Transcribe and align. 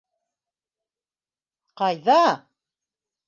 Ҡайҙа-а-а... 1.83 2.33